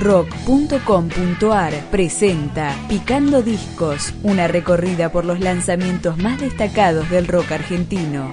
[0.00, 8.32] rock.com.ar presenta Picando Discos, una recorrida por los lanzamientos más destacados del rock argentino.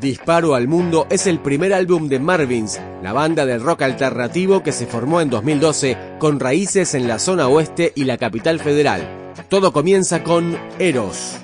[0.00, 4.72] Disparo al Mundo es el primer álbum de Marvins, la banda del rock alternativo que
[4.72, 9.02] se formó en 2012 con raíces en la zona oeste y la capital federal.
[9.48, 11.36] Todo comienza con Eros.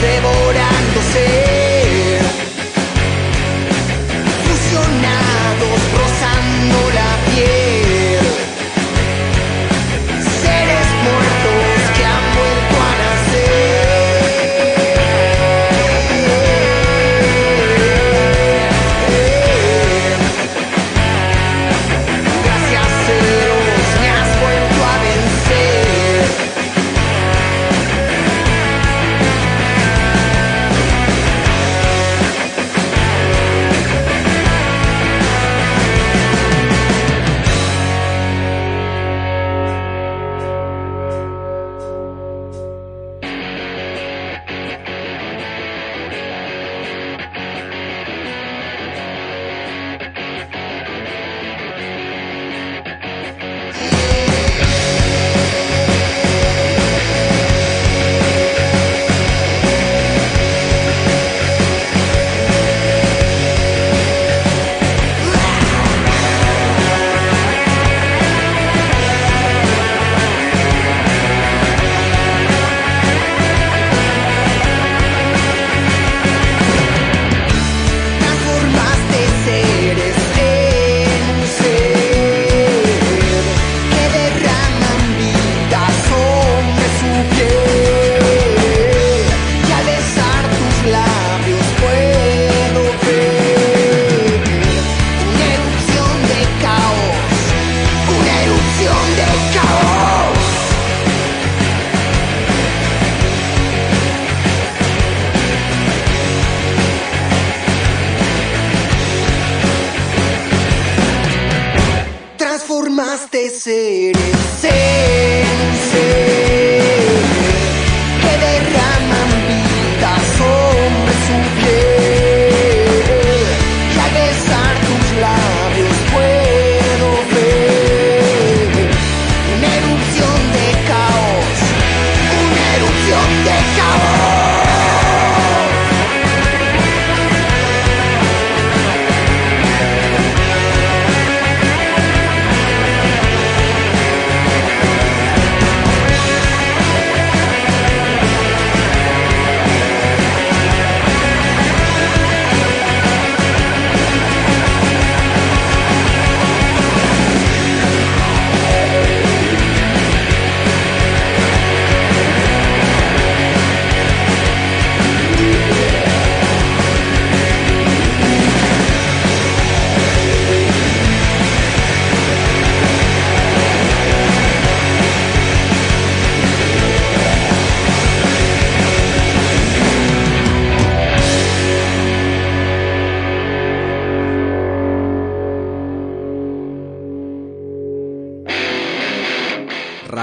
[0.00, 0.47] table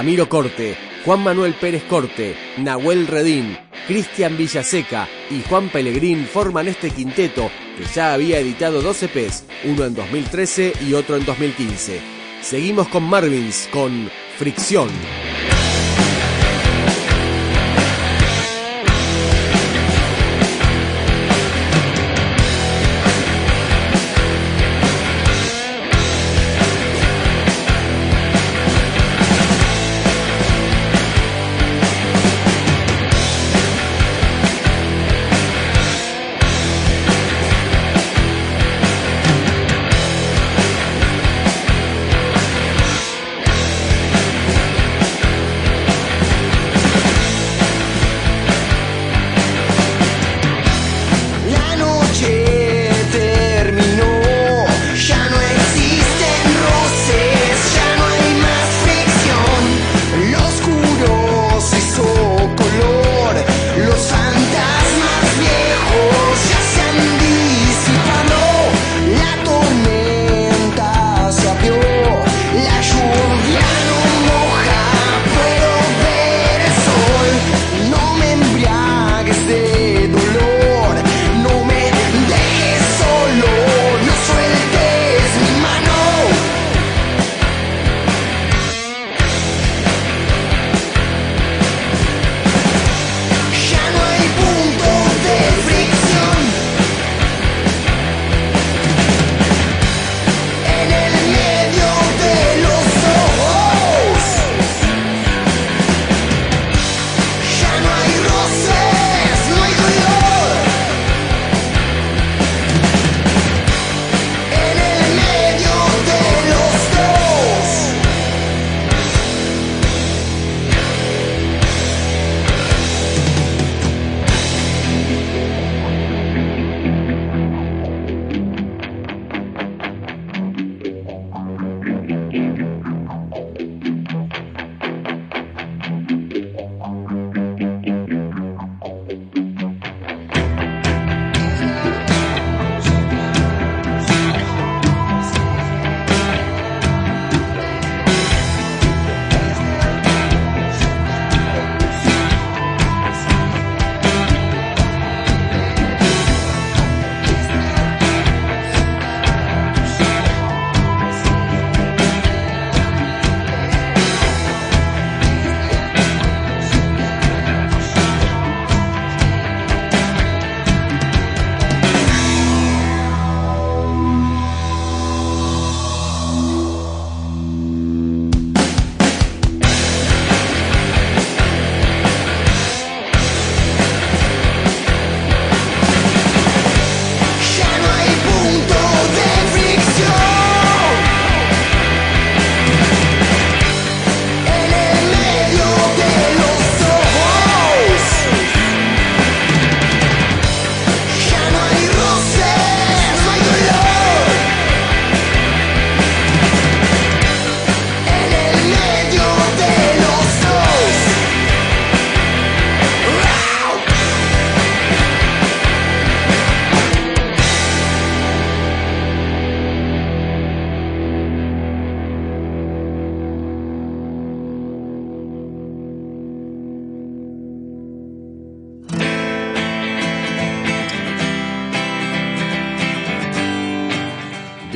[0.06, 3.58] Ramiro Corte, Juan Manuel Pérez Corte, Nahuel Redín,
[3.88, 9.84] Cristian Villaseca y Juan Pellegrín forman este quinteto que ya había editado dos EPs, uno
[9.84, 12.00] en 2013 y otro en 2015.
[12.40, 14.08] Seguimos con Marvins con
[14.38, 14.90] Fricción.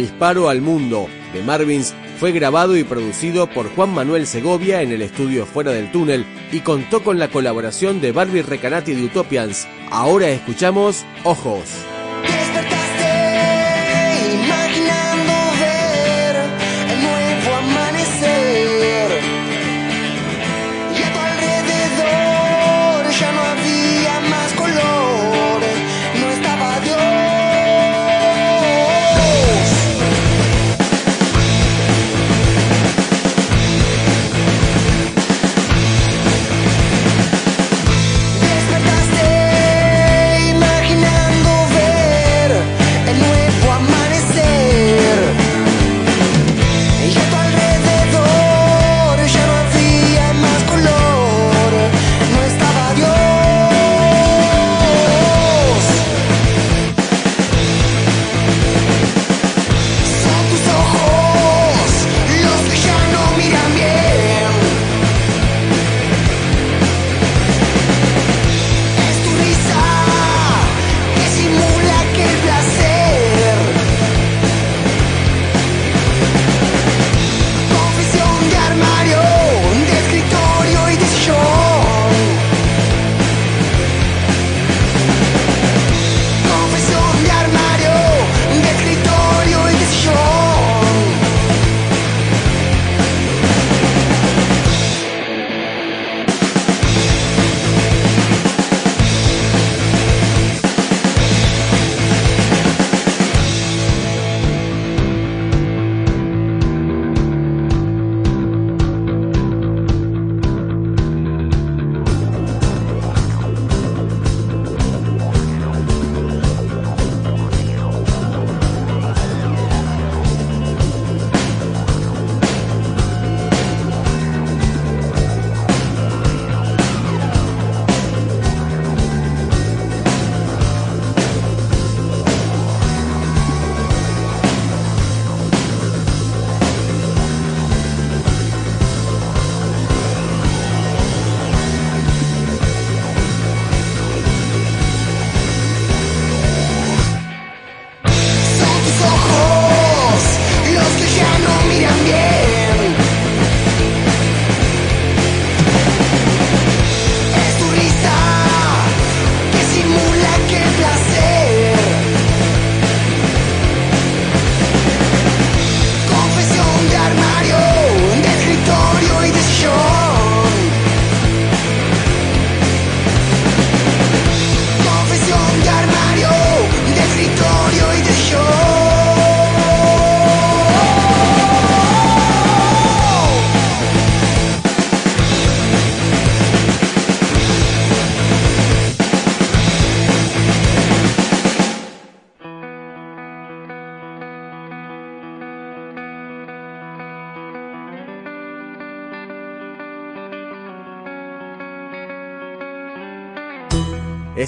[0.00, 5.02] Disparo al Mundo de Marvins fue grabado y producido por Juan Manuel Segovia en el
[5.02, 9.68] estudio Fuera del Túnel y contó con la colaboración de Barbie Recanati de Utopians.
[9.90, 11.89] Ahora escuchamos Ojos.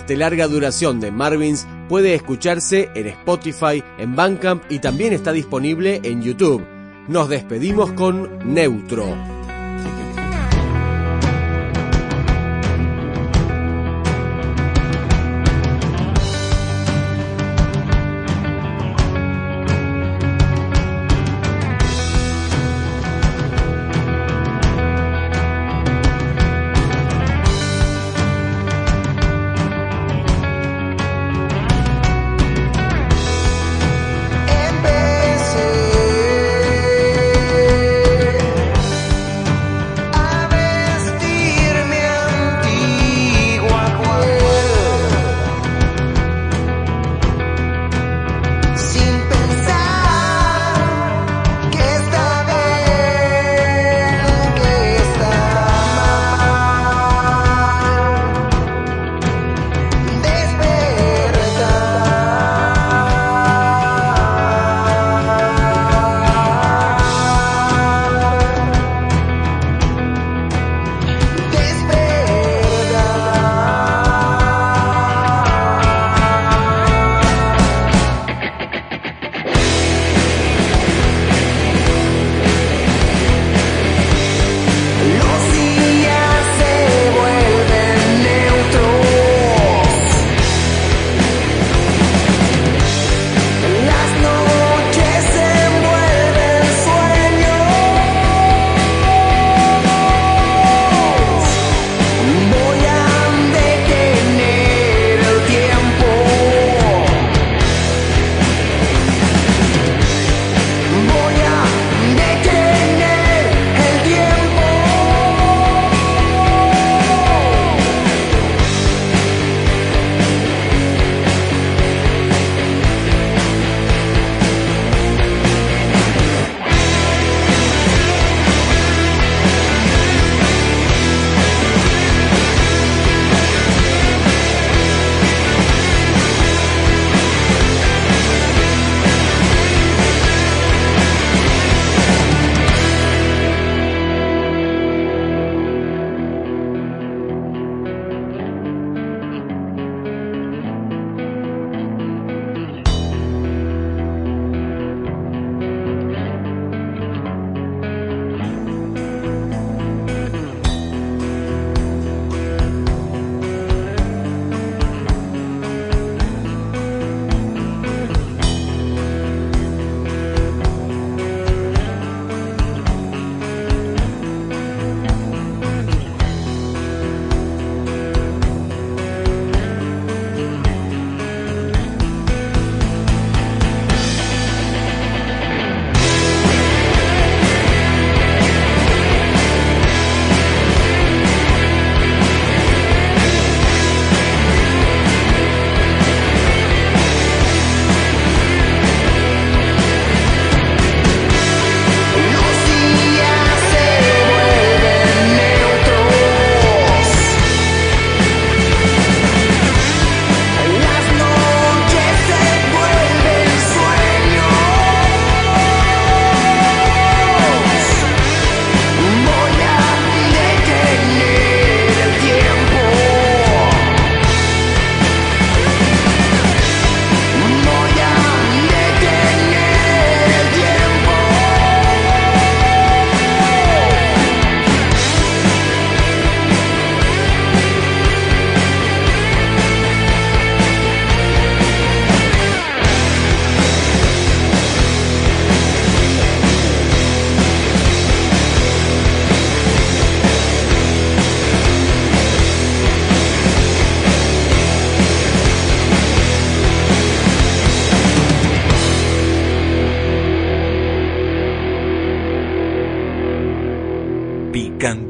[0.02, 6.00] Este larga duración de Marvins puede escucharse en Spotify, en Bandcamp y también está disponible
[6.02, 6.66] en YouTube.
[7.06, 9.41] Nos despedimos con Neutro.